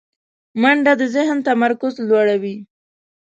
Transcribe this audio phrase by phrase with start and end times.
[0.61, 2.55] منډه د ذهن تمرکز لوړوي